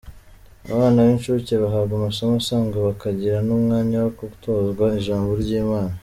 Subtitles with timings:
[0.73, 5.93] Abana b’incuke bahabwa amasomo asanzwe bakagira n’umwanya wo gutozwa Ijambo ry’Imana